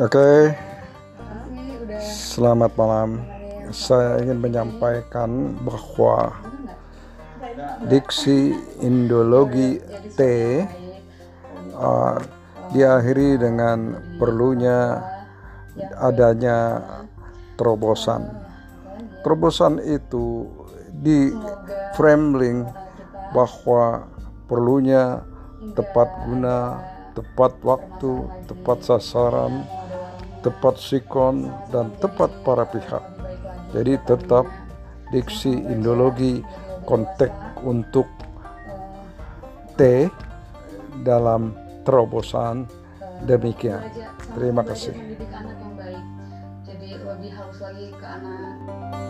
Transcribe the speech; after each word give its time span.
Oke, 0.00 0.56
udah 1.84 2.00
selamat 2.00 2.72
malam. 2.80 3.20
Saya 3.68 4.16
ingin 4.24 4.40
menyampaikan 4.40 5.60
bahwa 5.60 6.32
diksi 7.84 8.56
Indologi 8.80 9.76
T 10.16 10.20
uh, 11.76 12.16
diakhiri 12.72 13.44
dengan 13.44 14.00
perlunya 14.16 15.04
adanya 16.00 16.80
terobosan. 17.60 18.24
Terobosan 19.20 19.84
itu 19.84 20.48
di 20.96 21.28
framing 21.92 22.64
bahwa 23.36 24.08
perlunya 24.48 25.20
tepat 25.76 26.08
guna, 26.24 26.80
tepat 27.12 27.52
waktu, 27.60 28.24
tepat 28.48 28.80
sasaran, 28.80 29.60
tepat 30.40 30.80
sikon, 30.80 31.48
dan 31.70 31.92
tepat 32.00 32.32
para 32.42 32.64
pihak. 32.68 33.04
Jadi 33.70 33.96
tetap 34.08 34.48
diksi 35.14 35.52
indologi 35.52 36.42
konteks 36.86 37.62
untuk 37.62 38.06
T 39.76 40.08
dalam 41.04 41.54
terobosan 41.86 42.66
demikian. 43.24 43.84
Terima 44.34 44.62
kasih. 44.64 44.94
jadi 46.64 46.96
lebih 47.02 47.32
lagi 47.36 47.86
ke 47.92 48.06
anak 48.06 49.09